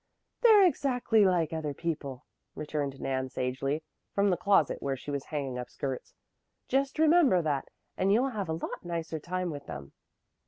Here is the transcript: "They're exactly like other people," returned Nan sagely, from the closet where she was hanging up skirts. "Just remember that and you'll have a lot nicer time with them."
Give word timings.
"They're 0.41 0.65
exactly 0.65 1.25
like 1.25 1.53
other 1.53 1.75
people," 1.75 2.25
returned 2.55 2.99
Nan 2.99 3.29
sagely, 3.29 3.83
from 4.15 4.31
the 4.31 4.35
closet 4.35 4.81
where 4.81 4.97
she 4.97 5.11
was 5.11 5.25
hanging 5.25 5.59
up 5.59 5.69
skirts. 5.69 6.15
"Just 6.67 6.97
remember 6.97 7.39
that 7.43 7.67
and 7.97 8.11
you'll 8.11 8.29
have 8.29 8.49
a 8.49 8.53
lot 8.53 8.83
nicer 8.83 9.19
time 9.19 9.51
with 9.51 9.67
them." 9.67 9.91